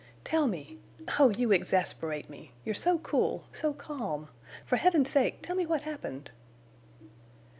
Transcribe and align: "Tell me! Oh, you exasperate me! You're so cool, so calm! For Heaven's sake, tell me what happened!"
"Tell 0.23 0.47
me! 0.47 0.79
Oh, 1.19 1.29
you 1.29 1.51
exasperate 1.51 2.27
me! 2.27 2.53
You're 2.65 2.73
so 2.73 2.97
cool, 2.97 3.43
so 3.53 3.71
calm! 3.71 4.29
For 4.65 4.77
Heaven's 4.77 5.11
sake, 5.11 5.43
tell 5.43 5.55
me 5.55 5.67
what 5.67 5.81
happened!" 5.81 6.31